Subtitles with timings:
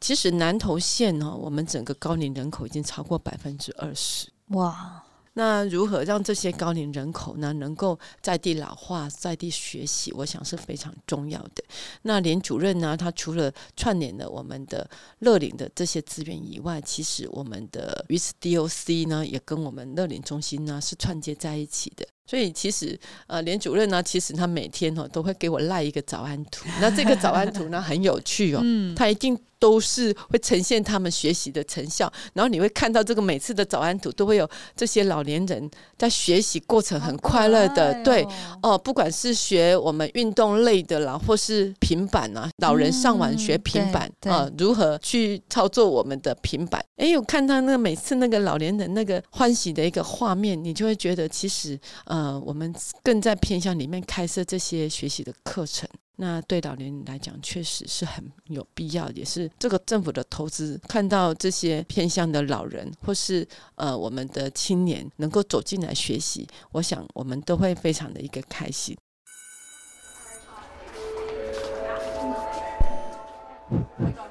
[0.00, 4.28] 其实南投县呢，我们整个高龄人口已经超过百分之二十。
[4.48, 10.10] 哇，那如何让这些高龄人口呢，能够在地老化、在地学习？
[10.12, 11.62] 我想是非常重要的。
[12.02, 14.88] 那连主任呢，他除了串联了我们的
[15.20, 22.06] 乐龄的这些资源以外，其实我们的于是 DOC 呢，也跟我们乐龄中心呢是串接在一起的。
[22.26, 26.66] 所以其实，呃，连主任呢，其实他每天哦都会给我赖一个早安图。
[26.80, 32.10] 那这个早安图呢很有趣哦，嗯，他一定都是会呈现他们学习的成效。
[32.32, 38.26] 然后你会看到这个每次的早安图都会有这些老年人在学习过程很快乐的，对
[38.62, 46.82] 哦，不管是学我们运动类的啦，或是平板啊，老人上网学平板啊，如何去操作我们的平板？
[46.96, 52.20] 哎，我看到那个每次那个老年人那个欢喜的一个画面，你就会觉得其实呃。
[52.20, 52.70] 呃，我们
[53.02, 55.88] 更在偏向里面开设这些学习的课程，
[56.22, 60.78] 那对老年人来讲确实是很有必要，也是这个政府的投资。
[60.86, 68.94] 看到这些偏向的老人或是呃我们的青年能够走进来学习，我想我们都会非常的一个开心。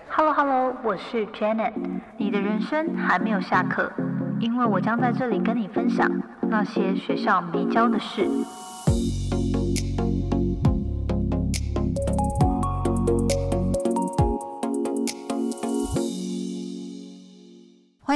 [0.10, 1.74] Hello Hello，我是 Janet，
[2.20, 3.92] 你的人生还没有下课，
[4.40, 6.08] 因为我将在这里跟你分享。
[6.52, 8.30] 那些学校没教的事。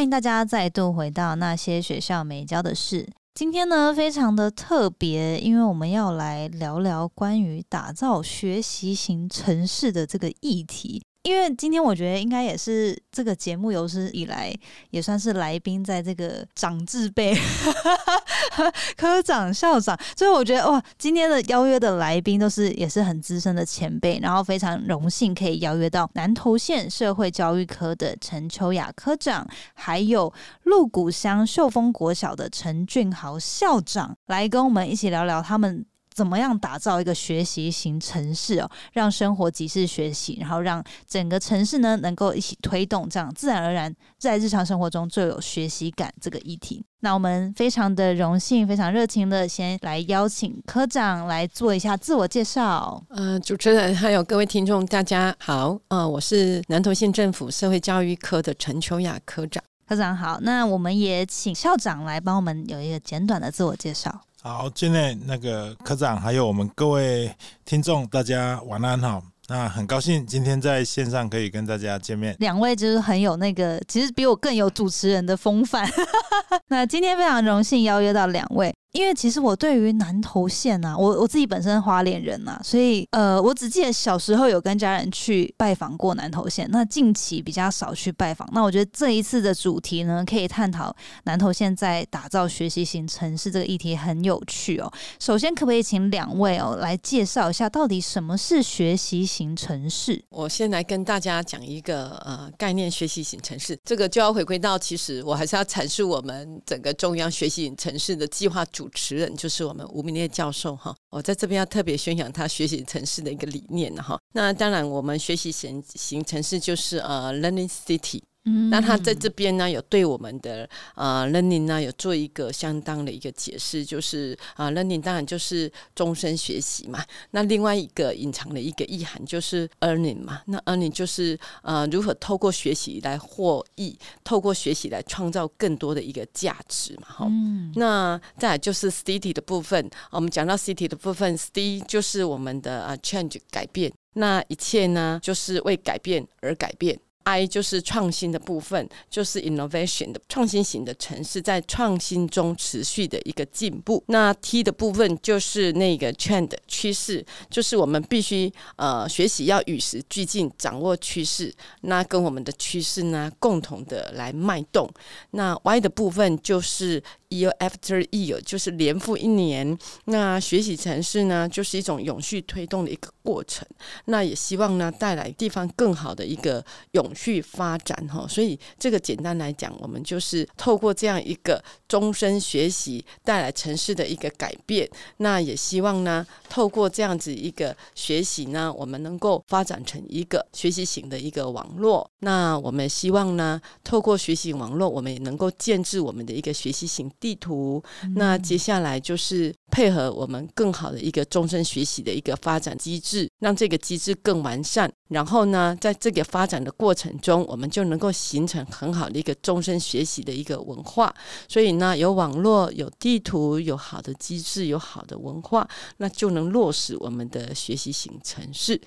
[0.09, 3.09] 大家再度回到那些学校没教的事。
[3.33, 11.03] 今天呢，非常的特别，因为我们要来聊聊关于打造学习型城市的这个议题。
[11.23, 14.53] 因为今天我觉得应该也是这个节目有史以来
[14.89, 17.33] 也算是来宾在这个长字辈
[18.97, 30.31] 科长校长，所以我觉得哇，今天的邀约的来宾都是也是很资深的前辈，然后非常荣幸可以邀约到南投县社会教育科的陈秋雅科长，还有
[30.63, 35.85] 鹿谷乡秀峰国小的陈俊豪校长来跟我们一起聊聊他们。
[36.13, 46.83] 怎么样打造一个学习型城市哦，让生活即是学习，然后让整个城市呢能够一起推动，这样自然而然在日常生活中就有学习感这个议题。
[46.99, 53.03] 那我们非常的荣幸，非常热情的先来邀请科长来做一下自我介绍。
[53.09, 59.61] 嗯，主持人还有各位听众，大家好，呃，我是南投县政府社会教育科的陈秋雅科长。
[59.85, 64.21] 科长好，那我们也请校长来帮我们有一个简短的自我介绍。
[64.45, 67.33] 好，今天那个科长还有我们各位
[67.63, 69.23] 听众，大家晚安哈。
[69.47, 72.35] 那很高兴今天在线上可以跟大家见面。
[72.39, 75.89] 两位就是很有那个，其实比我更有主持人的风范。
[76.67, 78.75] 那今天非常荣幸邀约到两位。
[78.93, 88.47] 因为其实我对于南投县呐，我我自己本身花莲人呐，所以呃，我只记得小时候有跟家人去拜访过南投县，那近期比较少去拜访。
[88.53, 94.93] 那我觉得这一次的主题呢，可以探讨南投县在打造学习型城市这个议题很有趣哦。
[95.19, 100.23] 首先，可不可以请两位哦来介绍一下，到底什么是学习型城市？
[100.29, 108.82] 我先来跟大家讲一个呃概念，学习型城市这个就要回归到，其实我还是要阐述我们整个中央学习型城市的计划主。
[108.83, 114.19] 主持人就是我们吴明烈教授哈，我在这边要特别宣扬他学习城市的一个理念哈。
[114.33, 118.21] 那当然，我们学习型型城市就是呃，learning city。
[118.69, 127.03] 那他在这边呢，有对我们的呃 learning 呢有做一个相当的一个解释，就是啊 learning 当然就是终身学习嘛。
[127.31, 130.41] 那另外一个隐藏的一个意涵就是 earning 嘛。
[130.47, 137.07] 那 earning 就是呃如何透过学习来获益，透过学习来创造更多的一个价值嘛。
[137.07, 137.31] 哈，
[137.75, 146.99] 那再来就是 city 的部分，我们讲到 city 的部分，city 就是我们的啊 change 改变，那一切呢就是为改变而改变。
[147.23, 154.03] I 就是创新的部分，就是 innovation 的创新型的城市，在创新中持续的一个进步。
[154.07, 164.89] 那 T 的部分就是那个 trend 趋势，就是我们必须呃学习要与时俱进，掌握趋势，那跟我们的趋势呢共同的来脉动。
[165.31, 167.01] 那 Y 的部分就是
[167.33, 169.75] year after year，就是年复一年。
[170.05, 173.65] 那学习城市呢，就是一种永续推动的一个过程。
[174.05, 177.11] 那也希望呢带来地方更好的一个永。
[177.15, 184.89] 续发展哈，所以这个简单来讲，我们就是透过这样一个终身学习带来城市的一个改变。
[185.17, 192.09] 那也希望呢，透过这样子一个学习呢，我们能够发展成一个学习型的一个网络。
[192.19, 197.81] 那我们希望呢，透过学习网络，我们也能够建制我们的一个学习型地图。
[198.15, 204.91] 那接下来就是配合我们更好的一个终身学习的一个发展机制，让这个机制更完善。
[205.13, 211.13] 然后呢，在这个发展的过程中，我们就能够形成很好的一个终身学习的一个文化。
[211.47, 215.67] 所以呢，有网络、有地图、有好的机制、有好的文化，
[215.97, 218.81] 那就能落实我们的学习型城市。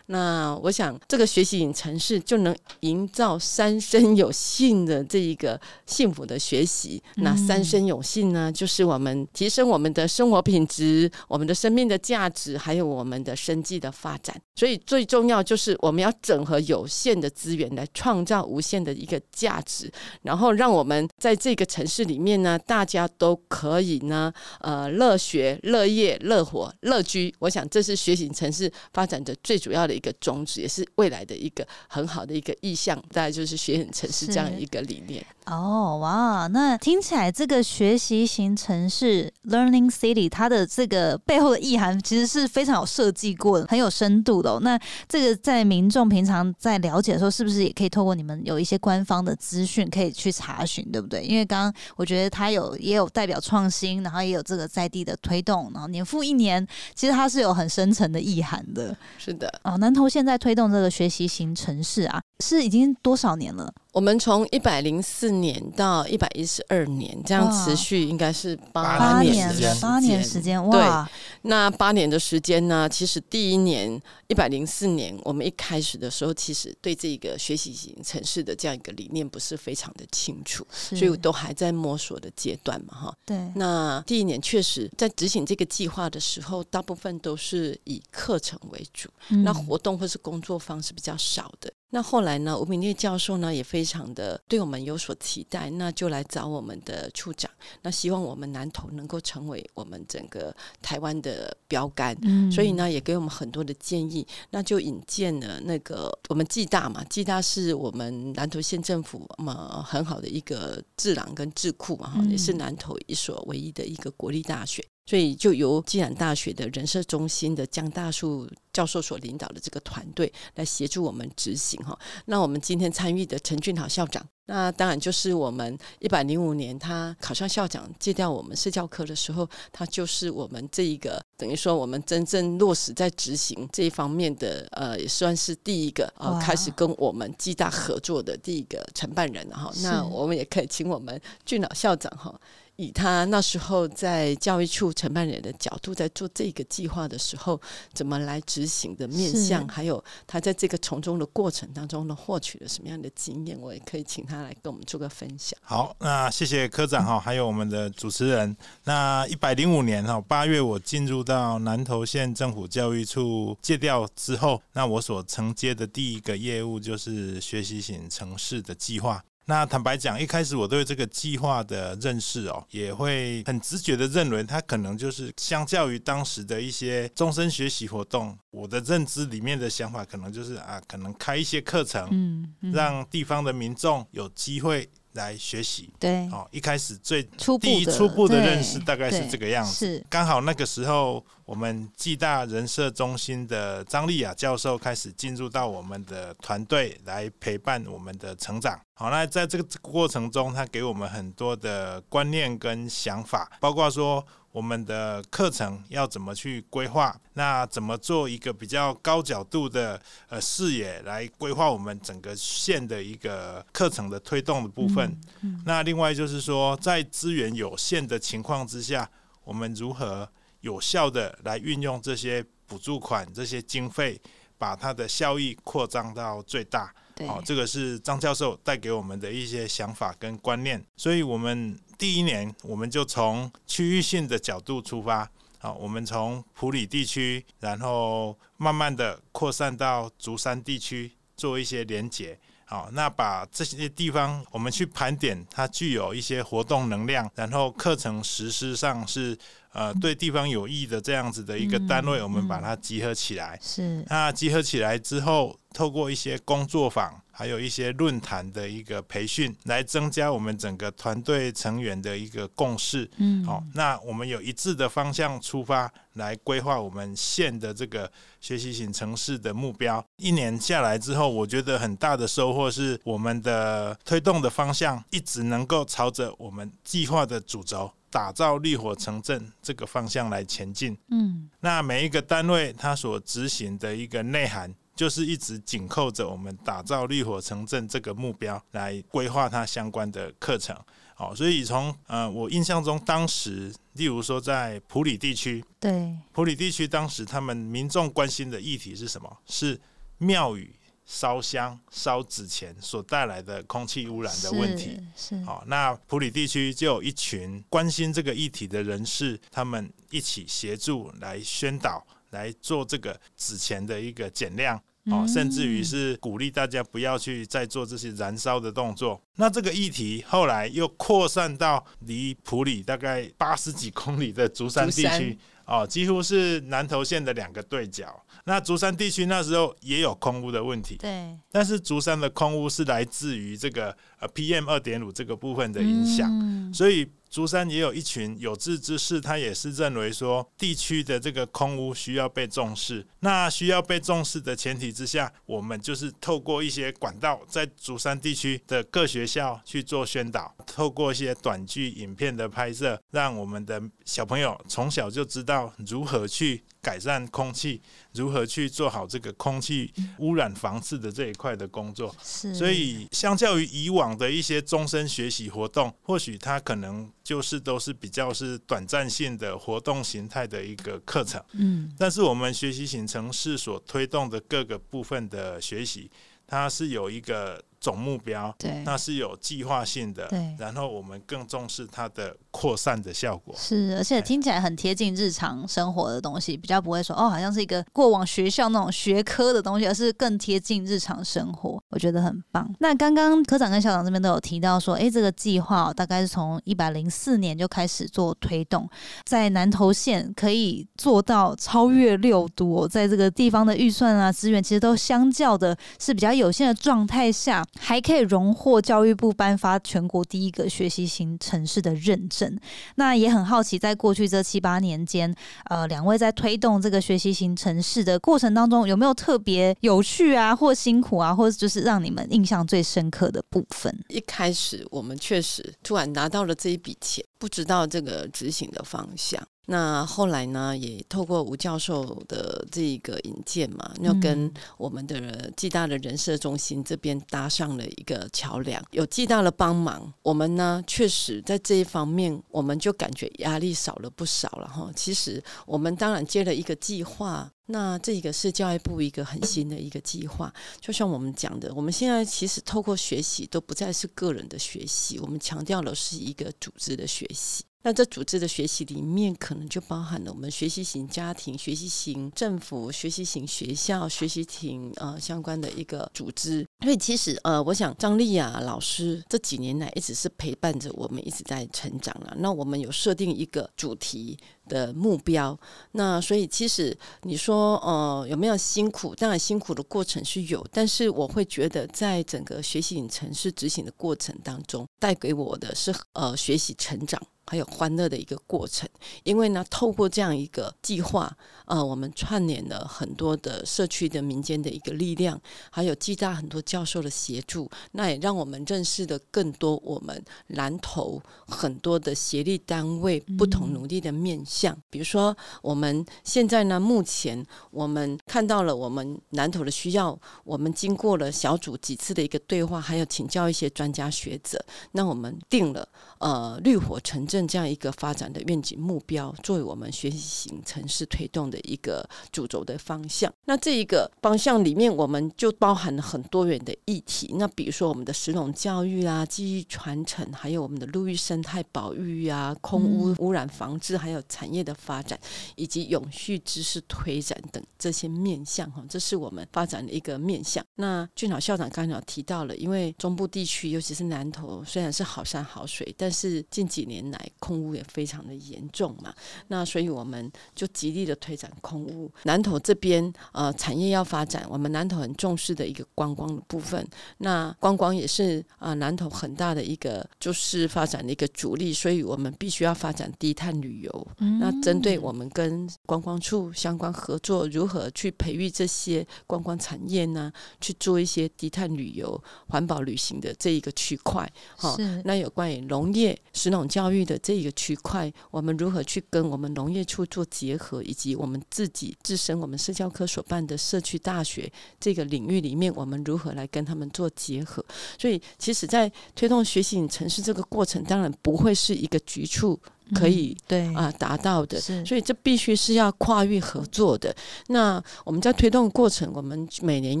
[0.06, 7.02] 那我想，这个学习型城市就能营造三生有幸的这一个幸福的学习。
[7.16, 14.38] 那三生有幸呢，就是我们提升我们的生活品质、我们的生命的价值，还有我们的生计的发展。
[14.54, 19.92] 所以最重要就是我们要整合有限的资源，来创造无限的一个价值，
[20.22, 27.34] 然后让我们在这个城市里面呢，大家都可以呢，呃，乐学、乐业、乐活、乐居。
[27.40, 29.98] 我想这是学习城市发展的最主要的。
[29.98, 35.26] 一个宗旨，也是未来的一个很好的一个意向，大概就是学习城市这样一个理念。
[35.46, 44.60] 哦，哇，那听起来这个学习型城市 （Learning City） 它的这个背后的意涵，其实是非常有设计过的，很有深度的。
[44.60, 44.78] 那
[45.08, 51.22] 这个在民众平常在了解的时候，是不是也可以透过你们有一些官方的资讯可以去查询，对不对？
[51.22, 58.96] 因为刚刚我觉得它有也有代表创新，然后也有这个在地的推动，然后年复一年，其实它是有很深层的意涵的。
[59.18, 63.70] 是的，哦，南投现在推动这个学习型城市啊，是已经多少年了？
[63.92, 69.76] 我们从一百零四年到一百一十二年，这样持续应该是八年时间。
[69.80, 71.10] 八年时间，哇！
[71.42, 72.86] 那八年的时间呢？
[72.86, 83.14] 其实第一年一百零四年，我们一开始的时候，其实对这个学习型城市的这样一个理念不是非常的清楚，所以都还在摸索的阶段嘛，哈。
[83.24, 83.36] 对。
[83.54, 89.08] 那第一年确实在执行这个计划的时候，大部分都是以课程为主，
[89.42, 91.72] 那活动或是工作方是比较少的。
[91.90, 92.54] 那后来呢？
[92.58, 97.50] 吴明烈教授呢也非常的对我们有所期待，那就来找我们的处长，
[97.82, 102.50] 那希望我们南投能够成为我们整个台湾的标杆，嗯。
[102.50, 114.84] 所以呢也给我们很多的建议，那就引荐了那个我们暨大嘛，暨大是我们南投县政府嘛很好的一个智囊跟智库嘛，哈，也是南投一所唯一的一个国立大学。
[115.08, 121.98] 所以就由暨南大学的人社中心的江大树教授所领导的这个团队来协助我们执行哈。
[122.26, 139.72] 那我们今天参与的陈俊豪校长，那当然就是我们一百零五年他考上校长借调我们社教科的时候，他就是我们这一个等于说我们真正落实在执行这一方面的呃，也算是第一个呃开始跟我们暨大合作的第一个承办人哈。
[139.82, 142.38] 那我们也可以请我们俊老校长哈。
[142.78, 147.60] 以他那时候在教育处承办人的角度，在做这个计划的时候，
[147.92, 155.58] 怎么来执行的面向，还有他在这个从中的过程当中呢，获取了什么样的经验，我也可以请他来跟我们做个分享。
[155.60, 158.56] 好，那谢谢科长哈，还有我们的主持人。
[158.84, 169.20] 那一百零五年哈八月，我进入到南投县政府教育处借调之后，那我所承接的第一个业务就是学习型城市的计划。
[169.48, 184.86] 那坦白讲，一开始我对这个计划的认识哦，也会很直觉的认为，它可能就是相较于当时的一些终身学习活动，我的认知里面的想法，可能就是啊，可能开一些课程，嗯，让地方的民众有机会
[185.18, 185.92] 来学习。
[185.98, 189.72] 对，哦，一开始最初第一初步的认识大概是这个样子。
[189.74, 191.22] 是，刚好那个时候。
[191.48, 198.78] 我们暨大人社中心的张丽雅教授开始进入到我们的团队来陪伴我们的成长。
[198.92, 204.22] 好，那在这个过程中，他给我们很多的观念跟想法，包括说
[204.58, 215.16] 我们的课程要怎么去规划，那怎么做一个比较高角度的呃视野来规划我们整个县的一个课程的推动的部分。
[215.64, 219.08] 那另外就是说，在资源有限的情况之下，
[219.44, 220.28] 我们如何？
[220.62, 224.20] 有效的来运用这些补助款、这些经费，
[224.58, 226.92] 把它的效益扩张到最大。
[227.28, 230.84] 好，这个是张教授带给我们的一些想法跟观念。
[230.96, 235.28] 所以，我们第一年我们就从区域性的角度出发。
[235.58, 242.38] 好，我们从普里地区，然后慢慢的扩散到竹山地区，做一些连结。
[242.64, 249.36] 好，那把这些地方我们去盘点，它具有一些活动能量，然后课程实施上是。
[249.70, 253.56] 呃，对地方有益的这样子的一个单位，我们把它集合起来。
[253.62, 263.08] 是，那集合起来之后，透过一些工作坊，还有一些论坛的一个培训，来增加我们整个团队成员的一个共识。
[263.18, 270.04] 嗯，好，那我们有一致的方向出发，来规划我们县的这个学习型城市的目标。
[270.16, 277.88] 一年下来之后，我觉得很大的收获是，我们的推动的方向一直能够朝着我们计划的主轴。
[278.10, 280.96] 打造绿火城镇这个方向来前进。
[281.10, 290.76] 嗯，那每一个单位它所执行的一个内涵，就是一直紧扣着我们打造绿火城镇这个目标来规划它相关的课程。
[291.14, 299.38] 好，所以从呃我印象中，当时例如说在普里地区，对，普里地区当时他们民众关心的议题是什么？
[299.46, 299.80] 是
[300.18, 300.74] 庙宇
[301.06, 305.00] 烧香、烧纸钱所带来的空气污染的问题。
[305.16, 314.80] 是，是好，那普里地区就有一群关心这个议题的人士，他们一起协助来宣导，来做这个纸钱的一个减量。
[315.10, 319.18] 哦，甚至于是鼓励大家不要去再做这些燃烧的动作。
[319.36, 328.22] 那这个议题后来又扩散到离普里大概八十几公里的竹山地区，哦，几乎是南投县的两个对角。
[328.44, 337.08] 那竹山地区那时候也有空污的问题，对，但是竹山的空污是来自于这个呃 PM 二点五这个部分的影响，所以。
[337.30, 343.06] 竹山也有一群有志之士，他也是认为说地区的这个空污需要被重视。
[343.20, 357.82] 那需要被重视的前提之下，我们就是透过一些管道，在竹山地区的各学校去做宣导，透过一些短剧影片的拍摄，让我们的小朋友从小就知道如何去改善空气，
[358.18, 362.14] 如何去做好这个空气污染防治的这一块的工作。
[362.22, 367.10] 是，所以相较于以往的一些终身学习活动，或许它可能。
[367.28, 376.10] 就是都是比较是短暂性的活动形态的一个课程，嗯，但是我们学习型城市所推动的各个部分的学习，
[376.46, 377.62] 它是有一个。
[377.80, 380.56] 总目标，对，那是有计划性的，对。
[380.58, 392.68] 然后我们更重视它的扩散的效果，是，而且听起来很贴近日常生活的东西，比较不会说哦，好像是一个过往学校那种学科的东西，而是更贴近日常生活，我觉得很棒。
[392.80, 398.88] 那刚刚科长跟校长这边都有提到说，哎，这个计划大概是从一百零四年就开始做推动，
[399.24, 407.64] 在南投县可以做到超越六都，在这个地方的预算啊资源其实都相较的是比较有限的状态下。
[407.78, 412.58] 还可以荣获教育部颁发全国第一个学习型城市的认证。
[412.96, 415.34] 那也很好奇，在过去这七八年间，
[415.70, 423.96] 呃，两位在推动这个学习型城市的过程当中，有没有特别有趣啊，或辛苦啊，或者就是让你们印象最深刻的部分？
[424.08, 429.42] 一开始我们确实突然拿到了这一笔钱，不知道这个执行的方向。
[429.70, 444.90] 那后来呢，也透过吴教授的这个引荐嘛，要跟我们的暨大的人社中心这边搭上了一个桥梁，有暨大的帮忙，我们呢确实在这一方面，我们就感觉压力少了不少了哈。
[444.96, 457.64] 其实我们当然接了一个计划，那这个是教育部一个很新的一个计划，就像我们讲的，我们现在其实透过学习都不再是个人的学习，我们强调的是一个组织的学习。
[457.82, 466.66] 那这组织的学习里面，可能就包含了我们学习型家庭、学习型政府、学习型学校、学习型呃相关的一个组织。
[466.82, 472.34] 所以其实呃，我想张丽雅老师这几年来一直是陪伴着我们，一直在成长了。
[472.38, 475.58] 那我们有设定一个主题的目标。
[475.92, 479.14] 那所以其实你说呃有没有辛苦？
[479.14, 487.20] 当然辛苦的过程是有，但是我会觉得在整个学习型城市执行的过程当中，带给我的是呃学习成长。
[487.48, 488.86] 还有欢乐的一个过程，
[489.24, 495.40] 因为呢，透过这样一个计划，呃，我们串联了很多的社区的民间的一个力量，
[495.70, 504.76] 还有暨大很多教授的协助，那也让我们认识的更多我们南投很多的协力单位不同努力的面向。
[504.90, 514.62] 比如说，我们现在呢，目前我们看到了我们南投的需要，我们经过了小组几次的一个对话，还有请教一些专家学者，
[514.92, 515.88] 那我们定了
[516.18, 517.37] 呃绿火城镇。
[517.46, 523.32] 这样一个发展的愿景目标，作为我们学习型城市推动的一个主轴的方向。
[523.44, 527.34] 那这一个方向里面，我们就包含了很多元的议题。
[527.38, 535.18] 那比如说我们的石农教育啊、记忆传承，还有我们的陆域生态保育啊、空污污染防治，还有产业的发展，
[535.56, 540.64] 以及永续知识推展等这些面向哈，这是我们发展的一个面向。
[540.76, 549.12] 那俊豪校长刚才提到了，因为中部地区，尤其是南投，虽然是好山好水，但是近几年来空污也非常的严重嘛，
[549.48, 552.10] 那所以我们就极力的推展空污。
[552.24, 556.86] 南投这边呃产业要发展，我们南投很重视的一个观光的部分，
[557.18, 564.08] 那观光也是啊南投很大的一个就是发展的一个主力，所以我们必须要发展低碳旅游。
[564.40, 570.32] 那针对我们跟观光处相关合作，如何去培育这些观光产业呢？
[570.60, 574.30] 去做一些低碳旅游、环保旅行的这一个区块。
[574.56, 577.17] 好，那有关于农业、食农教育的。
[577.18, 587.64] 这一个区块，我们如何去跟我们农业处做结合，以及我们自己自身我们社教科所办的社区大学这个领域里面，我们如何来跟他们做结合？
[587.98, 592.58] 所以，其实，在推动学习城市这个过程，当然不会是一个局促。
[592.94, 597.14] 可以对啊达到的，是所以这必须是要跨域合作的。
[597.48, 600.00] 那我们在推动过程，我们每年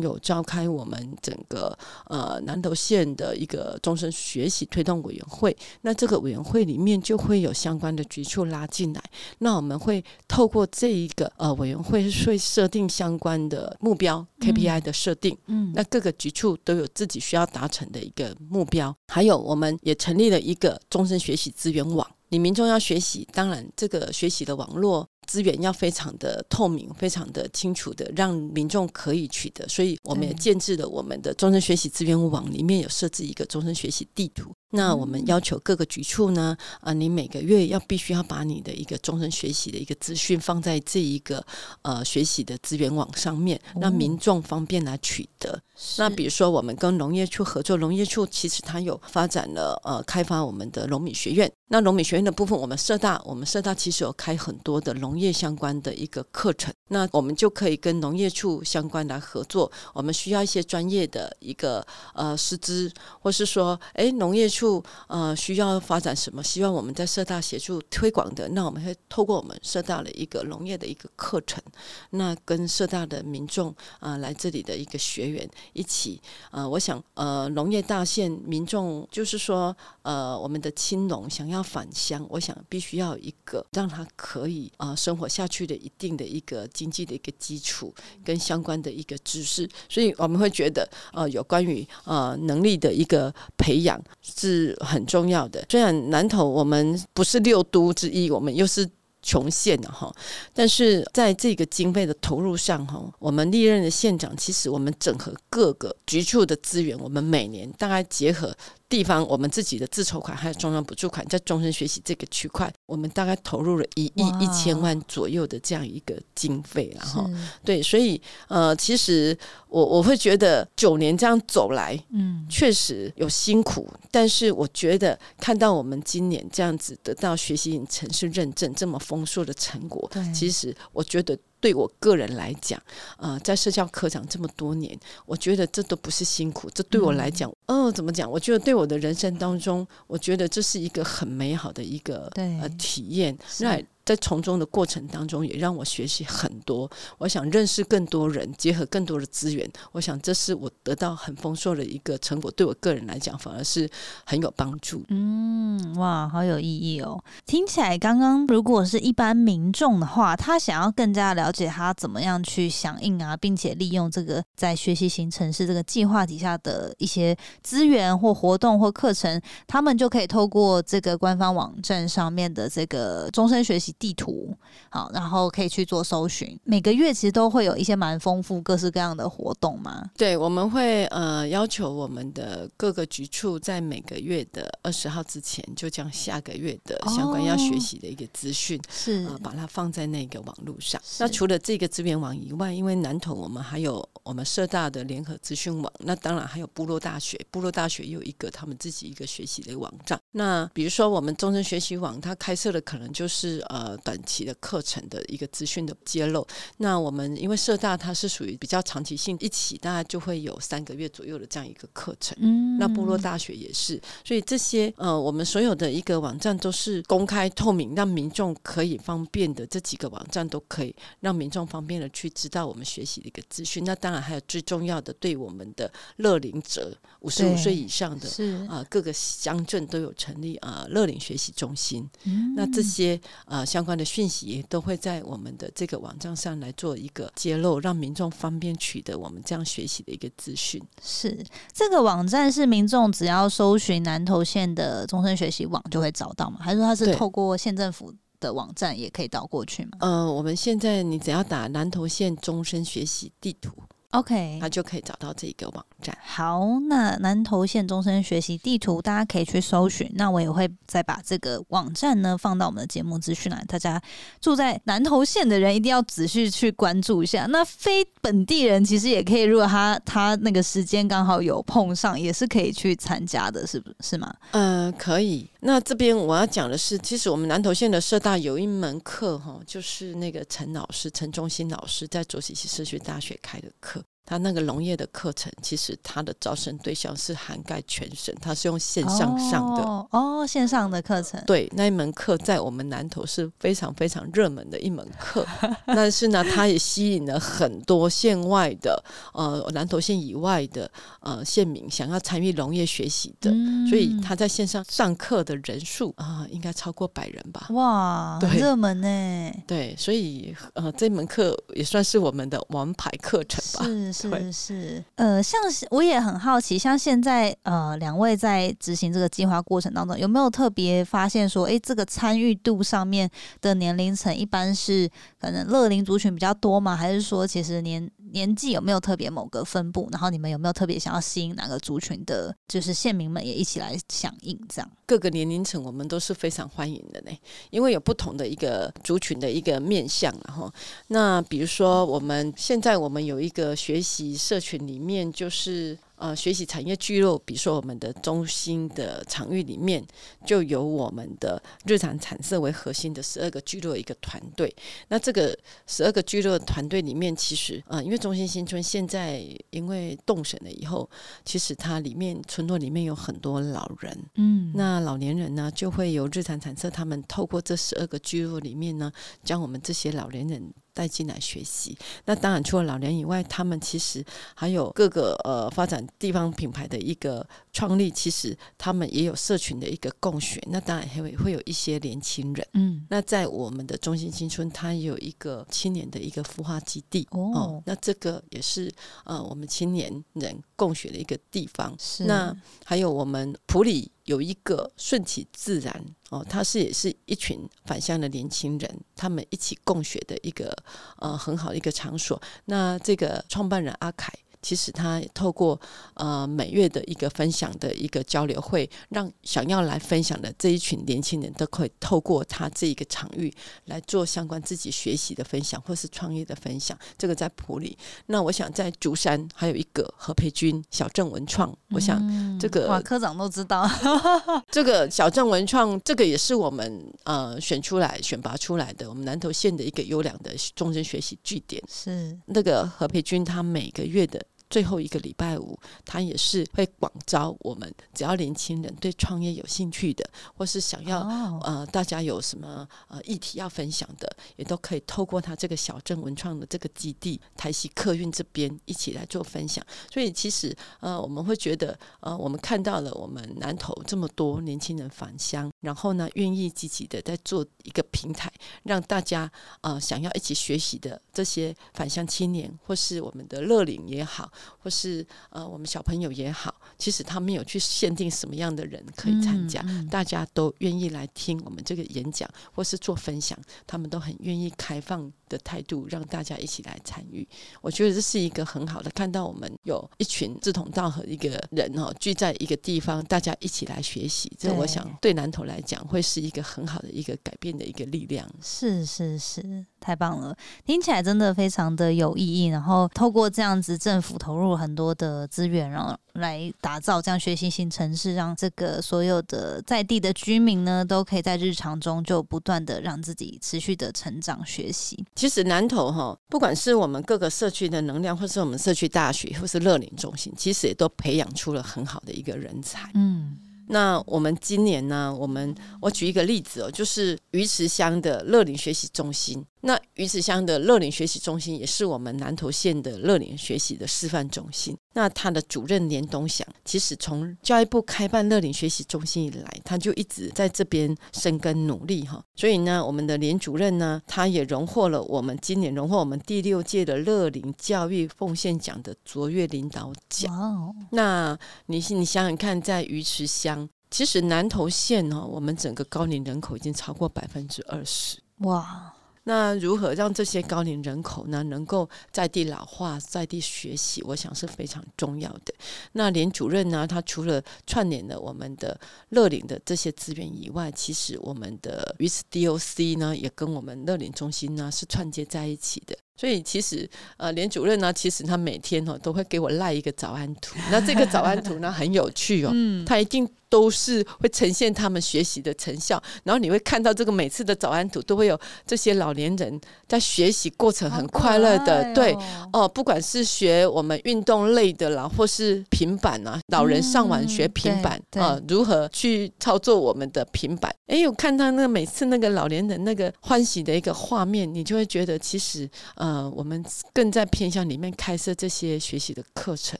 [0.00, 1.76] 有召开我们整个
[2.06, 5.56] 呃南投县的一个终身学习推动委员会。
[5.82, 9.02] 那这个委员会里面就会有相关的局处拉进来。
[9.38, 15.36] 那我们会透过这一个呃委员会会设定相关的目标 KPI 的设定。
[15.46, 18.94] 嗯，那各个局处都有自己需要达成的一个目标。
[19.08, 22.06] 还有，我们也成立了一个终身学习资源网。
[22.28, 29.66] 你民众要学习，当然这个学习的网络资源要非常的透明、非常的清楚的，让民众可以取得。
[29.68, 34.52] 所以我们也建制了我们的终身学习资源网，里面有设置一个终身学习地图。
[34.70, 41.44] 那我们要求各个局处呢，啊，你每个月要必须要把你的一个终身学习的一个资讯放在这一个
[41.82, 45.58] 呃学习的资源网上面，让民众方便来取得。
[45.96, 51.50] 那比如说，我们跟农业处合作，农业处其实它有发展了呃开发我们的农米学院。
[51.70, 59.70] 那农米学院的部分，我们社大我们社大其实有开很多的农业相关的一个课程，那我们就可以跟农业处相关来合作。
[59.92, 71.62] 我们需要一些专业的一个呃师资，或是说，哎，农业处呃需要发展什么，希望我们在社大协助推广的，那我们会透过我们社大的一个农业的一个课程，
[72.10, 95.64] 那跟社大的民众啊来这里的一个学员一起，呃，我想呃农业大县民众就是说，呃我们的青农想要返乡，我想必须要有一个让他可以啊生活下去的一定的一个经济的一个基础跟相关的一个知识，所以我们会觉得呃有关于呃能力的一个培养是是很重要的。
[95.68, 98.88] 虽然南投我们不是六都之一，我们又是。
[99.20, 100.10] 穷县的哈，
[100.54, 108.56] 但是在这个经费的投入上哈，我们历任的县长其实我们整合各个局处的资源，我们每年大概结合。
[108.88, 117.28] 地方我们自己的自筹款还有中央补助款，在终身学习这个区块，我们大概投入了一亿一千万左右的这样一个经费，然后
[117.62, 119.36] 对，所以呃，其实
[119.68, 131.38] 我我会觉得九年这样走来，嗯，确实有辛苦，但是我觉得看到我们今年这样子得到学习城市认证这么丰硕的成果，其实我觉得。
[131.60, 132.80] 对我个人来讲，
[133.18, 138.30] 呃，在社交科长这么多年，我觉得这都不是辛苦，这对我来讲，哦，怎么讲？
[138.30, 143.36] 我觉得对我的人生当中，我觉得这是一个很美好的一个呃体验。
[143.60, 146.90] 那在从中的过程当中，也让我学习很多。
[147.18, 149.70] 我想认识更多人，结合更多的资源。
[149.92, 152.50] 我想这是我得到很丰硕的一个成果。
[152.52, 153.86] 对我个人来讲，反而是
[154.24, 155.04] 很有帮助。
[155.10, 157.22] 嗯，哇，好有意义哦！
[157.44, 173.94] 听起来刚刚如果是一般民众的话，他想要更加了解他怎么样去响应啊，并且利用这个在学习型城市这个计划底下的一些资源或活动或课程，他们就可以透过这个官方网站上面的这个终身学习。
[173.98, 174.56] 地图
[174.90, 176.58] 好，然后可以去做搜寻。
[176.64, 180.08] 每个月其实都会有一些蛮丰富、各式各样的活动嘛。
[180.16, 191.00] 对，我们会呃要求我们的各个局处在每个月的二十号之前，就将下个月的相关要学习的一个资讯是呃把它放在那个网络上。
[191.18, 200.18] 那除了这个资源网以外，因为南投我们还有我们社大的联合资讯网，那当然还有部落大学，部落大学有一个他们自己一个学习的网站。
[200.30, 203.87] 那比如说我们终身学习网，它开设的可能就是呃。
[203.88, 206.46] 呃，短期的课程的一个资讯的揭露。
[206.76, 212.36] 那我们因为社大它是属于比较长期性，一起大概就会有三个月左右的这样一个课程。
[212.38, 219.66] 嗯，那部落大学也是，所以这些呃，我们所有的一个网站都是公开透明，让民众可以方便的。
[219.66, 223.82] 这几个网站都可以让民众方便的去知道我们学习的一个资讯。
[223.84, 232.06] 那当然还有最重要的，对我们的乐龄者，五十五岁以上的是啊，各个乡镇都有成立啊乐龄学习中心。
[232.24, 233.77] 嗯，那这些啊像。
[233.78, 240.82] 相关的讯息都会在我们的这个网站上来做一个揭露，让民众方便取得我们这样学习的一个资讯。
[241.00, 241.38] 是
[241.72, 246.58] 这个网站是民众只要搜寻南投县的终身学习网就会找到吗？
[246.60, 249.90] 还是说它是透过县政府的网站也可以导过去吗？
[250.00, 253.70] 呃，我们现在你只要打南投县终身学习地图。
[254.12, 256.16] OK，他就可以找到这个网站。
[256.22, 260.10] 好，那南投县终身学习地图，大家可以去搜寻。
[260.14, 264.00] 那我也会再把这个网站呢放到我们的节目资讯栏，大家
[264.40, 267.44] 住在南投县的人一定要仔细去关注一下。
[267.50, 274.34] 那非本地人其实也可以，如果他他那个时间刚好有碰上，也是可以去参加的，是不是吗？
[274.52, 275.46] 呃，可以。
[275.60, 283.97] 那这边我要讲的是，其实我们南投县的社大有一门课哈，就是那个陈老师陈忠新老师在卓喜溪社区大学开的课。
[284.28, 291.42] 他那个农业的课程，其实他的招生对象是涵盖全省，他是用线上上的哦，线上的课程。
[291.46, 295.46] 对，那一门课在我们南投是非常非常热门的一门课，
[295.86, 303.50] 但是呢，他也吸引了很多县外的呃南投县以外的呃县民想要参与农业学习的，
[303.88, 307.66] 所以他在线上上课的人数啊，应该超过百人吧？
[307.70, 309.52] 哇，很热门呢。
[309.66, 313.86] 对，所以呃这门课也算是我们的王牌课程吧。
[313.86, 325.08] 是是是，呃，像我也很好奇，像现在呃，两位在执行这个计划过程当中，有没有特别发现说，哎，这个参与度上面的年龄层一般是
[325.40, 326.96] 可能乐龄族群比较多吗？
[326.96, 330.08] 还是说其实年年纪有没有特别某个分布？
[330.10, 334.90] 然后你们有没有特别想要吸引哪个族群的，就是县民们也一起来响应这样？
[335.06, 337.30] 各个年龄层我们都是非常欢迎的呢，
[337.70, 340.70] 因为有不同的一个族群的一个面向，然后
[341.06, 344.07] 那比如说我们现在我们有一个学习。
[344.08, 345.98] 习社群里面就是。
[346.20, 350.04] 呃，学习产业聚落，比如说我们的中心的场域里面，
[350.44, 354.74] 就有我们的日常产色为核心的十二个聚落一个团队。
[355.06, 359.40] 那这个十二个聚落团队里面，其实呃，因为中心新村现在
[359.70, 361.08] 因为动审了以后，
[361.44, 369.12] 其实它里面村落里面有很多老人，嗯，那老年人呢，就会由日常产色他们透过这十二个聚落里面呢，
[369.44, 371.96] 将我们这些老年人带进来学习。
[372.24, 374.24] 那当然，除了老年以外，他们其实
[374.56, 376.04] 还有各个呃发展。
[376.18, 382.66] 地方品牌的一个创立，其实他们也有社群的一个共学，那当然还会会有一些年轻人。
[382.72, 388.90] 嗯，那在我们的中心新村，它有一个青年的一个孵化基地哦，那这个也是
[389.24, 391.94] 呃我们青年人共学的一个地方。
[391.98, 400.76] 是，那还有我们普里有一个顺其自然哦，他是也是一群返乡的年轻人，他们一起共学的一个
[401.16, 402.40] 呃很好的一个场所。
[402.66, 404.30] 那这个创办人阿凯。
[404.68, 405.80] 其实他透过
[406.12, 413.50] 呃每月的一个分享的一个交流会，让想要来分享的这一群年轻人都可以透过他这一个场域
[413.86, 416.98] 来做相关自己学习的分享，或是创业的分享。
[417.16, 422.20] 这个在普里，那我想在竹山还有一个何培军小镇文创，我想
[422.60, 423.88] 这个哇科长都知道，
[424.70, 431.82] 这个小镇文创这个也是我们呃选出来选拔出来的，我们南投县的一个优良的终身学习据点。
[431.88, 434.44] 是那个何培军他每个月的。
[434.70, 441.20] 最后一个礼拜五，他也是会广招我们，只要年轻人对创业有兴趣的，或是想要
[441.64, 449.84] 呃，大家有什么呃议题要分享的，也都可以透过他这个小镇文创的这个基地台西客运这边一起来做分享。
[450.12, 458.52] 所以其实呃，我们会觉得呃，我们看到了我们南投这么多年轻人返乡，然后呢，愿意积极的在做一个平台，
[458.82, 459.50] 让大家
[459.80, 464.52] 呃想要一起学习的这些返乡青年，或是我们的乐龄也好。
[464.78, 477.46] 或是呃，我们小朋友也好，其实他没有去限定什么样的人可以参加，大家都愿意来听我们这个演讲，或是做分享，他们都很愿意开放的态度，让大家一起来参与。
[477.80, 484.50] 我觉得这是一个很好的，看到我们有一群志同道合一个人哦，聚在一个地方，大家一起来学习。
[484.58, 488.48] 这我想对南投来讲，会是一个很好的一个改变的一个力量。
[488.62, 490.56] 是是是，太棒了，
[490.86, 492.66] 听起来真的非常的有意义。
[492.68, 494.38] 然后透过这样子政府。
[494.38, 505.24] 投入很多的资源，然后来打造这样学习型城市，让这个所有的在地的居民呢，都可以在日常中就不断的让自己持续的成长学习。
[505.34, 513.10] 其实南投哈，不管是我们各个社区的能量，或是我们社区大学，或是乐龄中心，其实也都培养出了很好的一个人才。
[513.14, 513.58] 嗯。
[513.90, 515.34] 那我们今年呢？
[515.34, 519.64] 我们我举一个例子哦，就是鱼池乡的乐龄学习中心。
[519.88, 524.94] 那鱼池乡的乐龄学习中心也是我们南投县的乐龄学习的示范中心。
[525.14, 532.44] 那他的主任连东祥，其实从教育部开办乐龄学习中心以来，他就一直在这边深耕努力哈。
[532.54, 540.94] 所以呢，我们的连主任呢，他也荣获了我们今年荣获我们第六届的乐龄教育奉献奖的卓越领导奖。
[541.12, 543.88] 那你你想想看，在鱼池乡。
[544.10, 548.38] 其实南投县呢，我们整个高龄人口已经超过百分之二十。
[548.58, 549.14] 哇！
[549.48, 555.72] 那如何让这些高龄人口呢，能够在地老化、在地学习，我想是非常重要的。
[556.12, 566.14] 那连主任呢，他除了串联了我们的乐龄的这些资源以外，其实我们的 VSDOC 呢，也跟我们乐龄中心呢是串接在一起的。
[566.38, 570.76] 所以其实，呃，连主任呢，其实他每天哦都会给我赖一个早安图。
[570.90, 572.72] 那这个早安图呢很有趣哦，
[573.04, 576.22] 他一定都是会呈现他们学习的成效。
[576.44, 582.32] 然后你会看到这个每次的早安图都会有这些老年人在学习过程很快乐的，对
[582.72, 590.94] 哦，不管是学我们运动类的啦，或是平板啊，老人上网学平板啊，如何去操作我们的平板？
[591.08, 596.27] 哎，我看到那个每次那个老年人那个欢喜的一个画面，你就会觉得其实呃。
[596.28, 599.98] 呃，我们更在偏向里面开设这些学习的课程。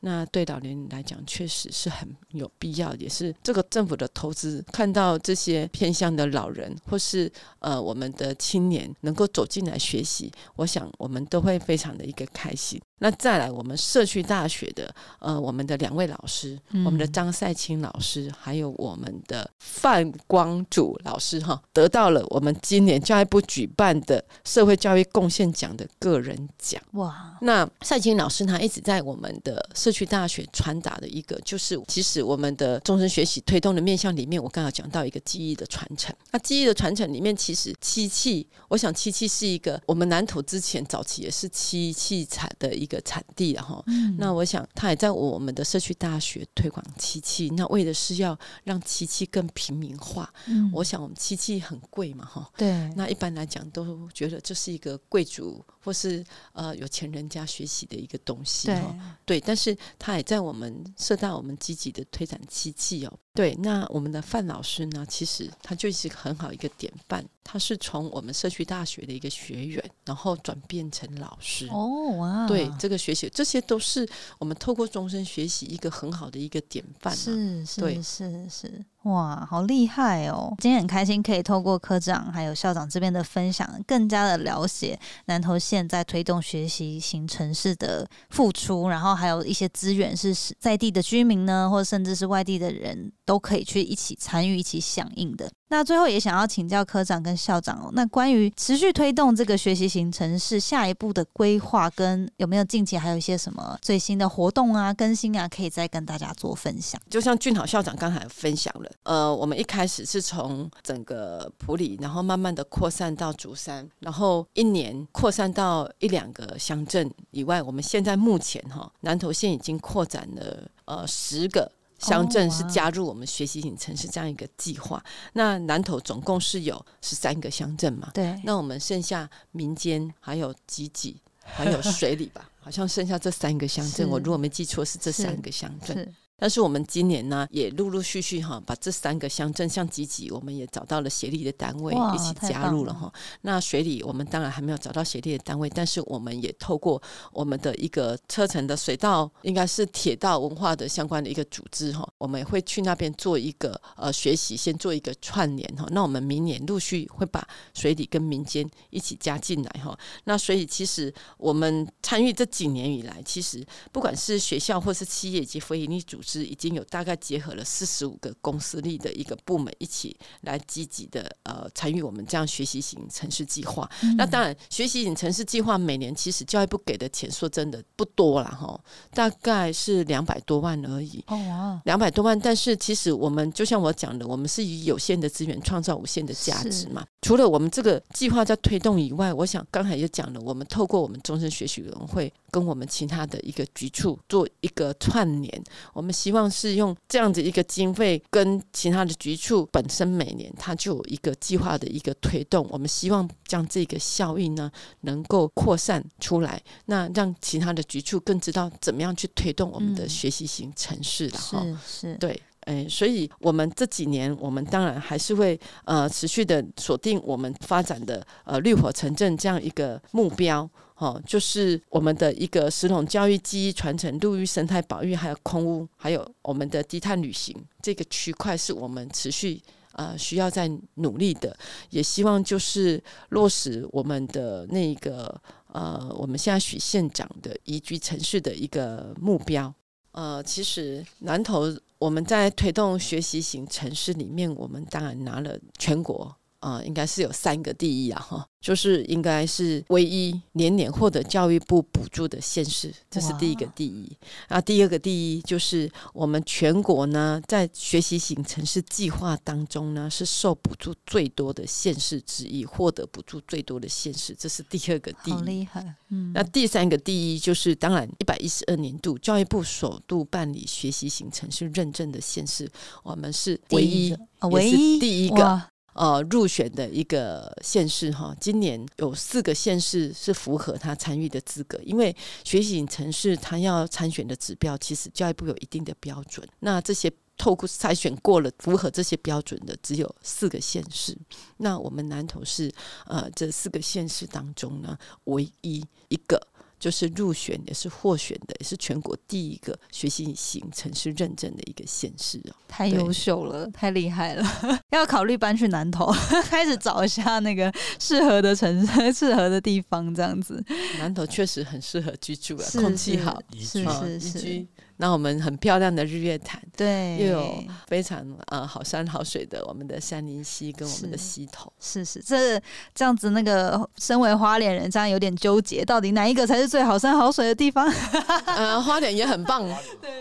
[0.00, 4.64] 那对老年人来讲，确实是很有必要，也是这个政府的投资。
[4.72, 12.80] 看到这些偏向的老人，或是呃我们的青年能够走进来学习，我想我们都会非常的一个开心。
[12.98, 26.80] 那再来，我们社区大学的呃我们的两位老师，我们的张赛清老师，还有我们的范光祖老师哈，得到了我们今年教育部举办的社会教育贡献奖的个人奖。
[26.92, 27.36] 哇！
[27.40, 36.14] 那赛清老师他一直在我们的社区大学传达的一个，就是其实我们的终身学习推动的面向里面，我刚刚讲到一个记忆的传承。
[36.30, 43.84] 那记忆的传承里面，其实漆器，我想漆器是一个我们南投之前早期也是漆器产的一个产地，然后，
[44.18, 50.32] 那我想它也在我们的社区大学推广漆器，那为的是要让漆器更平民化。
[50.46, 59.76] 嗯，我想我们漆器很贵嘛，哈，对，那一般来讲都觉得这是一个贵族或是呃有钱人家学习的一个东西，哈，对，但是。
[59.98, 63.18] 它也在我们社大，我们积极的推展机器哦。
[63.34, 67.24] 对，那我们的范老师呢，其实他就是很好一个典范。
[67.44, 71.66] 他是从我们社区大学的一个学员，然后转变成老师。
[71.72, 72.46] 哦哇！
[72.46, 77.14] 对，这个学习，这些都是我们透过终身学习一个很好的一个典范。
[77.14, 80.54] 是是是是，哇，好厉害哦！
[80.60, 95.50] 今天很开心可以透过科长还有校长这边的分享，更加的了解南投县在推动学习型城市的付出，然后还有一些资源是在地的居民呢，或者甚至是外地的人都可以去一起参与、一起响应的。
[95.68, 107.00] 那最后也想要请教科长跟校长哦，那关于持续推动这个学习型城市下一步的规划，跟有没有近期还有一些什么最新的活动啊、更新啊，可以再跟大家做分享。
[107.08, 121.72] 就像俊豪校长刚才分享了，呃，我们一开始是从整个普里，然后慢慢的扩散到竹山，然后一年扩散到一两个乡镇以外，我们现在目前哈南投县已经扩展了呃十个。
[122.02, 125.02] 乡镇是加入我们学习型城市这样一个计划。
[125.32, 128.10] 那南投总共是有十三个乡镇嘛？
[128.12, 128.38] 对。
[128.44, 134.06] 那我们剩下民间还有集集，还有水里吧，好像剩下这三个乡镇。
[134.10, 136.14] 我如果没记错，是这三个乡镇。
[136.42, 143.12] 但是我们今年呢，也陆陆续续哈，把这三个乡镇像集集，我们也找到了协力的单位一起加入了哈。
[143.42, 147.00] 那水里我们当然还没有找到协力的单位，但是我们也透过
[147.32, 155.86] 我们的一个车程的水道，应该是铁道文化的相关的一个组织哈，我们也会去那边做一个呃学习，先做一个串联哈。
[155.92, 159.96] 那我们明年陆续会把水里跟民间一起加进来哈。
[160.24, 166.31] 那所以其实我们参与这几年以来，其实不管是学校或是企业以及非营利组织。
[166.32, 173.88] 是已经有大概结合了四十五个公司力的一个部门一起来积极的呃参与我们这样学习型城市计划。
[174.16, 178.80] 那当然，学习型城市计划每年其实教育部给的钱说真的不多了哈，
[179.12, 181.22] 大概是两百多万而已。
[181.26, 187.04] 哦，两百多万，但是其实我们就像我讲的，我们是以有限的资源创造无限的价值嘛。
[187.20, 196.11] 除了我们这个计划在推动以外，我想刚才也讲了，我们透过我们终身学习委员会跟我们其他的一个局处做一个串联，我们。
[196.12, 202.66] 希望是用这样子一个经费，跟其他的局处本身每年它就有一个计划的一个推动。
[202.70, 204.70] 我们希望将这个效应呢
[205.00, 211.64] 能够扩散出来，那让其他的局处更知道怎么样去推动我们的学习型城市的哈。
[211.86, 220.68] 是，对，哎，所以我们这几年我们当然还是会呃持续的锁定我们发展的呃绿火城镇这样一个目标。
[221.02, 229.60] 哦，就是我们的一个石龙教育记忆传承、陆域生态保育，还有空屋，还有我们的低碳旅行这个区块，是我们持续
[229.94, 231.56] 呃需要在努力的。
[231.90, 235.40] 也希望就是落实我们的那个
[235.72, 239.74] 呃，我们现在许县长的宜居城市的一个目标。
[240.12, 241.64] 呃，其实南投
[241.98, 246.32] 我们在推动学习型城市里面，我们当然拿了全国。
[246.62, 254.10] 啊、应该是有三个第一啊哈，就是应该是唯一年年获得教育部补助的县市，这是第一个第一。
[254.46, 265.34] 啊，第二个第一就是我们全国呢，在学习型城市计划当中呢，是受补助最多的县市之一，获得补助最多的县市，这是第二个第一。
[265.34, 272.70] 好厉害，嗯，那第三个第一就是，当然一百一十二年度教育部首度办理学习型城市认证的县市，
[273.02, 274.16] 我们是唯一
[274.50, 287.12] 唯一第一个哇呃入选的一个县市哈，今年有四个县市是符合他参与的资格，因为学习型城市他要参选的指标，其实教育部有一定的标准，那这些。
[287.38, 291.16] 透过筛选过了，符合这些标准的只有四个县市。
[291.56, 292.70] 那我们南投是
[293.06, 296.40] 呃这四个县市当中呢，唯一一个
[296.82, 302.52] 就是入选也是获选的，也是全国第一个学习型城市认证的一个县市哦。
[302.66, 304.44] 太优秀了，太厉害了！
[304.90, 306.12] 要考虑搬去南投，
[306.50, 310.60] 开始找一下那个适合的城市、 适合的地方，这样子。
[310.98, 314.68] 南投确实很适合居住啊，空气好，是宜居啊是是宜居。
[314.96, 321.72] 那我们很漂亮的日月潭，对，又有非常呃好山好水的我们的山林溪跟我们的溪头。
[321.80, 322.60] 是是，这
[322.94, 327.90] 这样子，那个身为花莲人，这样有点纠结，到底哪一个才是最好山好水的地方？
[328.46, 329.68] 呃，花莲也很棒，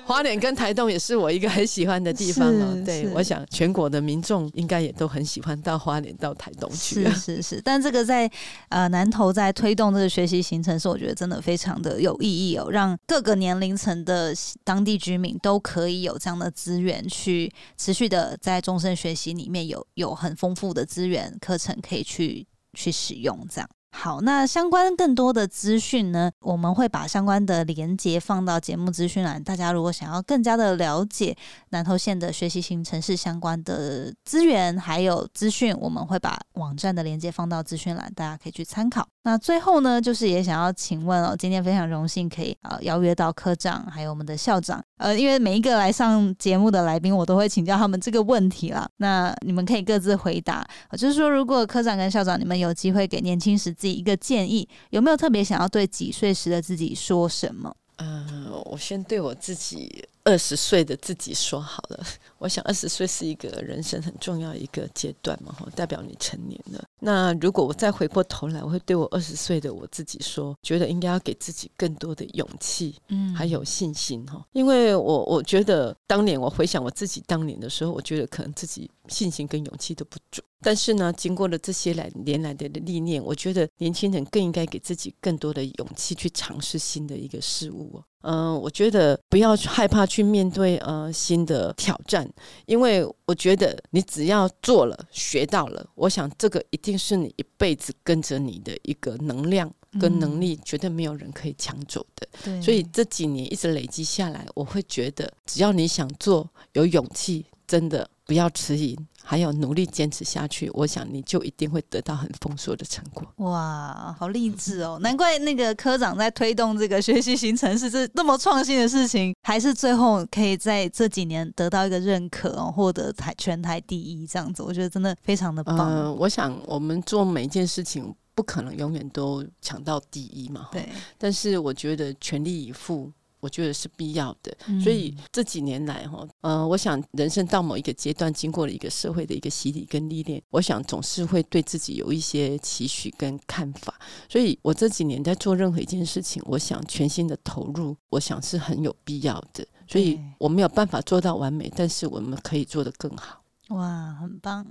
[0.06, 2.84] 花莲跟台东也是我一个很喜欢的地方哦是。
[2.84, 7.14] 对，我想全国的民众应该也都很喜欢到花莲到台东去是啊。
[7.14, 8.30] 是是，但这个在
[8.70, 23.70] 呃南投在推动这个学习行程是，我觉得真的非常的有意义哦，让各个年龄层的当地居民都可以有这样的资源，去持续的在终身学习里面有有很丰富的资源课程可以去去使用，这样。
[23.92, 29.44] 好，那相关更多的资讯呢，我们会把相关的连接放到节目资讯栏。
[29.44, 31.36] 大家如果想要更加的了解
[31.70, 39.08] 南投县的学习型城市相关的资源还有资讯，我们会把网站的连接放到资讯栏，大家可以去参考。
[39.24, 48.90] 那最后呢，就是也想要请问哦，今天非常荣幸可以呃邀约到科长还有我们的校长，呃，因为每一个来上节目的来宾，我都会请教他们这个问题啦。
[48.98, 50.66] 那你们可以各自回答，
[50.98, 57.76] 就是说，如果科长跟校长你们有机会给年轻时己一个建议，有没有特别想要对几岁时的自己说什么？
[57.98, 62.06] 嗯、我先对我自己二十岁的自己说好了。
[62.38, 66.84] 我想二十岁是一个人生很重要一个阶段嘛，哈，代表你成年了。
[67.00, 74.44] 那如果我再回过头来，我会对我二十岁的我自己说，觉得应该要给自己更多的勇气，嗯还有信心哈。
[74.54, 80.42] 因为我我觉得当年我回想我自己当年的时候，我觉得可能自己信心跟勇气都不足。
[80.64, 88.04] 但是呢，经过了这些来年来的历练，我觉得年轻人更应该给自己更多的勇气去尝试新的一个事物哦。
[88.22, 92.30] 嗯、我觉得不要害怕去面对呃新的挑战，
[92.66, 102.28] 因为我觉得你只要做了、学到了，我想这个一定是你一辈子跟着你的一个能量跟能力，绝对没有人可以抢走的。
[102.44, 113.28] 对，所以这几年一直累积下来，我会觉得只要你想做，有勇气，真的不要迟疑，还有努力坚持下去，我想你就一定会得到很丰硕的成果。
[113.46, 114.98] 哇，好励志哦！
[115.02, 125.78] 难怪那个科长在推动这个学习行程是这那么创新的事情，还是最后可以在这几年得到一个认可哦，获得台全台第一这样子，我觉得真的非常的棒。
[125.78, 130.70] 嗯、我想我们做每一件事情，不可能永远都抢到第一嘛。
[130.72, 133.12] 对，但是我觉得全力以赴。
[133.42, 144.00] 我觉得是必要的，嗯所以这几年来哈，呃，我想人生到某一个阶段，经过了一个社会的一个洗礼跟历练，我想总是会对自己有一些期许跟看法。
[144.30, 149.66] 所以我这几年在做任何一件事情，我想全心的投入，我想是很有必要的。
[149.88, 153.41] 所以我没有办法做到完美，但是我们可以做得更好。
[153.72, 154.66] 哇，很棒。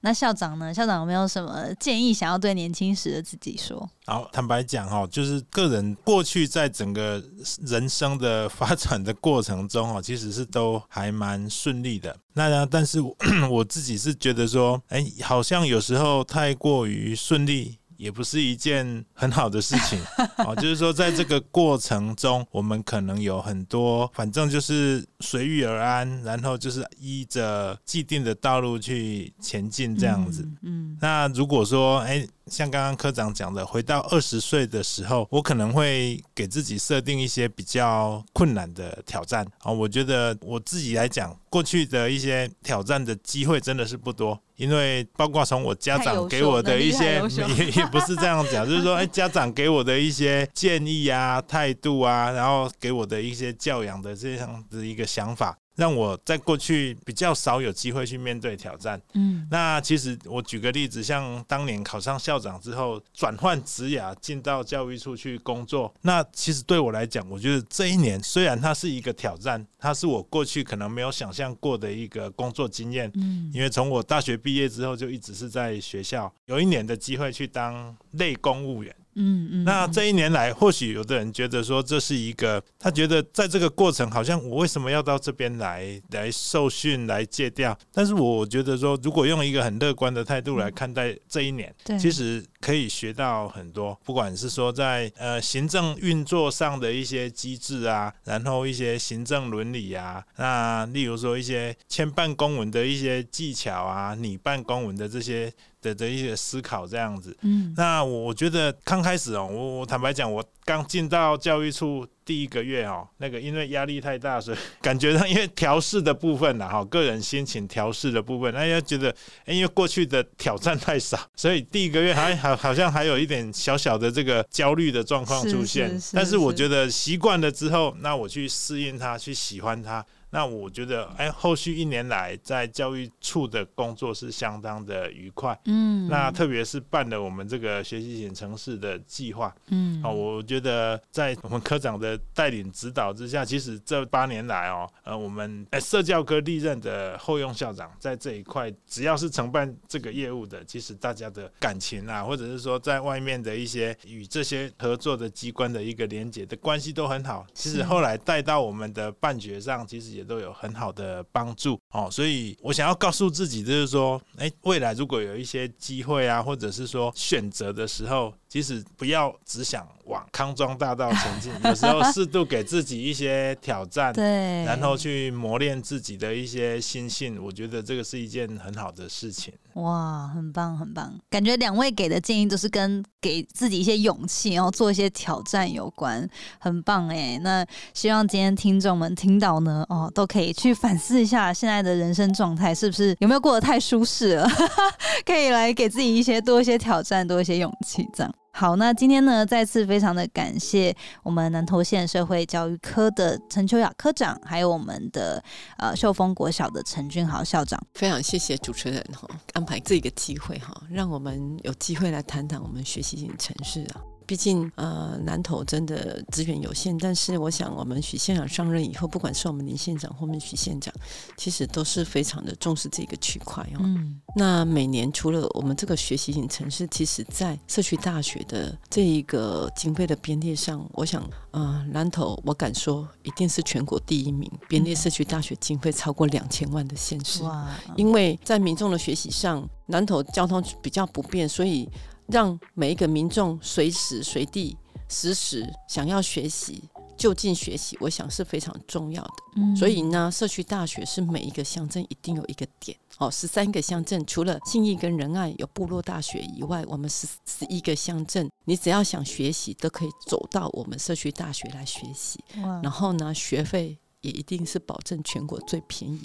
[0.00, 0.72] 那校长呢？
[0.72, 3.88] 校长有没有什么建议想要对年轻时的自己说？
[4.06, 7.22] 好，坦白讲哈，就是个人过去在整个
[7.66, 12.16] 人生的 发展的过程中哈，其实是都还蛮顺利的。
[12.34, 13.16] 那呢，但是我
[13.50, 17.78] 我自己是觉得说，哎，好像有时候太过于顺利。
[18.04, 19.98] 也不是一件很好的事情
[20.44, 30.42] 哦，就是说，在这个过程中，我们可能有很多，反正就是随遇而安，然后就是依着既定的道路去前进，这样子。
[30.60, 39.46] 嗯，嗯，那如果说，哎、像刚刚科长讲的，回到二十岁的时候，我可能会给自己设定一些比较困难的挑战。
[39.60, 47.22] 啊、我觉得我自己来讲，过去的一些挑战的机会真的是不多，因为包括从我家长给我的一些，
[47.56, 59.00] 也也不是这样讲， 就是说，哎、家长给我的一些建议啊、态度啊，然后给我的一些教养的这样的一个想法，让我在过去比较少有机会去面对挑战。
[59.14, 73.10] 嗯那其实我举个例子，像当年考上校长之后，转换职涯进到教育处去工作，那其实对我来讲，我觉得这一年虽然它是一个挑战，它是我过去可能没有想象过的一个工作经验。
[73.14, 78.94] 嗯因为从我大学毕业之后，就一直是在学校，有一年的机会去当类公务员。
[79.16, 87.76] 嗯嗯，那这一年来，或许有的人觉得说这是一个，他觉得在这个过程，好像我为什么要到这边来来受训、来戒掉？
[87.92, 105.52] 但是我觉得说，如果用一个很乐观的态度来看待这一年，对其实可以学到很多，不管是说在呃行政运作上的一些机制啊，然后一些行政伦理啊，那例如说一些签办公文的一些技巧啊，拟办公文的这些
[105.82, 107.36] 的的一些思考这样子。
[107.42, 119.14] 嗯那我觉得刚开始哦，我我坦白讲，我刚进到教育处第一个月哦，那个因为压力太大，所以 感觉到因为调试的部分呐，哈，个人心情调试的部分，那要觉得，
[119.44, 125.88] 诶因为过去的挑战太少， 所以第一个月还好好像还有一点小小的这个焦虑的状况出现。
[125.88, 130.04] 是是是但是我觉得习惯了之后，那我去适应它，去喜欢它。
[130.34, 135.56] 那我觉得，哎，后续一年来在教育处的工作是相当的愉快。
[135.66, 157.46] 嗯，那特别是办了我们这个学习型城市的计划嗯哦，我觉得在我们科长的带领指导之下，其实这八年来哦，呃，我们哎社教科历任的后用校长在这一块，只要是承办这个业务的，其实大家的感情啊，或者是说在外面的一些与这些合作的机关的一个连接的关系都很好。
[157.54, 162.08] 其实后来带到我们的办学上，其实也都有很好的帮助哦。
[162.10, 174.12] 所以我想要告诉自己，就是说，哎，未来如果有一些机会啊，或者是说选择的时候，其实不要只想往康庄大道前进，有时候适度给自己一些挑战。
[174.12, 179.52] 对，然后去磨练自己的一些心性，我觉得这个是一件很好的事情。
[179.74, 187.38] 哇，很棒很棒，感觉两位给的建议都是跟给自己一些勇气，然后做一些挑战有关，很棒哎。
[187.42, 194.48] 那希望今天听众们听到呢，哦，都可以去反思一下现在的人生状态是不是有没有过得太舒适了，
[195.26, 198.32] 可以来给自己一些多一些挑战，多一些勇气，这样。
[198.56, 200.94] 好，那今天呢，再次非常的感谢
[201.24, 205.42] 我们南投县社会教育科的陈秋雅科长，还有我们的
[205.76, 207.84] 呃秀峰国小的陈俊豪校长。
[207.94, 214.00] 非常谢谢主持人哈，安排这个机会哈，让我们有机会来谈谈我们学习型城市啊。
[214.26, 220.92] 毕竟呃，南投真的资源有限，但是我想我们许县长上任以后，不管是我们林县长或我们许县长，
[221.36, 223.80] 其实都是非常的重视这个区块哦。
[223.80, 231.22] 嗯那每年除了我们这个学习型城市，其实在社区大学的这一个经费的编列上，我想，
[231.52, 237.42] 呃，南投我敢说一定是全国第一名，编列社区大学经费超过两千万的县市。
[237.44, 241.88] 哇，因为在民众的学习上，南投交通比较不便，所以
[242.26, 244.76] 让每一个民众随时随地、
[245.08, 246.82] 时时想要学习、
[247.16, 249.30] 就近学习，我想是非常重要的。
[249.56, 253.30] 嗯所以呢，社区大学是每一个乡镇一定有一个点哦。
[253.30, 262.42] 十三个乡镇，除了信义跟仁爱有部落大学以外，我们十十一个乡镇，你只要想学习，都可以走到我们社区大学来学习。
[262.82, 266.22] 然后呢，学费也一定是保证全国最便宜，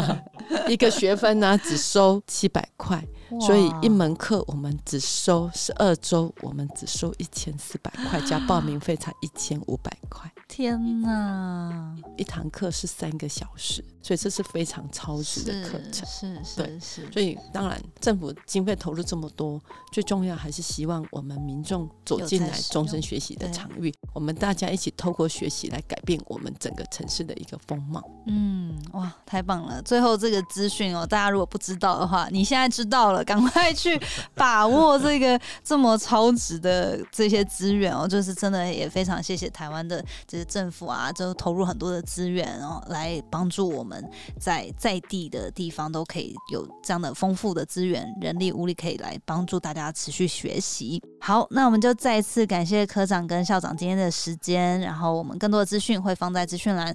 [0.68, 3.02] 一个学分呢只收七百块，
[3.40, 10.30] 所以一门课我们只收十二周，我们只收一千四百块，加报名费才一千五百块。
[10.46, 16.06] 天哪，一堂课是三个小时，所以这是非常超值的课程。
[16.06, 19.58] 是是对是，所以当然，政府经费投入这么多，
[19.90, 28.02] 最重要还是希望我们民众走进来终身学习的场域，我们大家一起透过学习来改变我们整个城市的一个风貌。
[28.26, 29.82] 嗯，哇，太棒了！
[29.82, 34.00] 最后这个资讯哦，大家如果不知道的话，你现在知道了，赶快去
[34.34, 38.06] 把握这个这么超值的这些资源哦。
[38.06, 44.08] 就是真的也非常谢谢台湾的这些政府啊，就投入很多的资源哦，来帮助我们
[44.38, 51.02] 在在地的地方都可以有这样的丰富的资源、人力物力，可以来帮助大家持续学习。
[51.20, 56.94] 好，那我们就再次感谢科长跟校长今天的时间，然后我们更多的资讯会放在资讯栏。